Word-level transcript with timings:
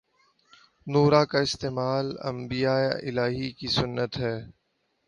نورہ 0.87 1.23
کا 1.31 1.39
استعمال 1.47 2.05
انبیائے 2.29 2.89
الہی 3.01 3.47
کی 3.57 3.67
سنت 3.77 4.11